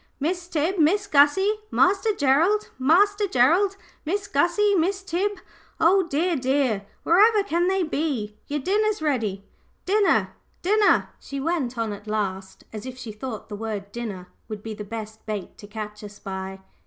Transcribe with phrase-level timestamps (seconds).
[0.19, 2.71] "Miss Tib, Miss Gussie, Master Gerald!
[2.79, 5.33] Master Gerald, Miss Gussie, Miss Tib!
[5.79, 8.35] oh, dear, dear, wherever can they be?
[8.47, 9.45] Your dinner's ready
[9.85, 10.33] din ner!
[10.63, 14.63] din ner!" she went on at last, as if she thought the word "dinner" would
[14.63, 16.61] be the best bait to catch us by.